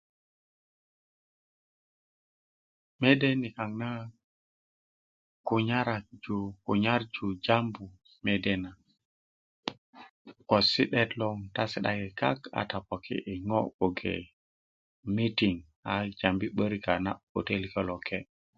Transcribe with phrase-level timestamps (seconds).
[3.01, 3.89] mede nikaŋ na
[5.47, 7.85] kunyarju kunyarju jambu
[8.25, 8.71] mede na
[10.49, 12.39] ko si'det lo ta si'daki kak
[12.87, 14.15] poki i ŋo bgoge
[15.15, 15.57] meeting
[15.91, 18.19] a jambi a 'börik a na'but ko teiliko loke